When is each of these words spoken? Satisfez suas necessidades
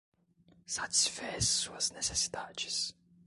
Satisfez 0.65 1.45
suas 1.47 1.91
necessidades 1.91 2.95